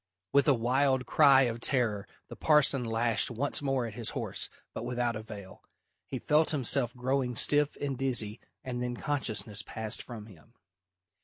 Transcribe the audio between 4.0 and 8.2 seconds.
horse, but without avail. He felt himself growing stiff and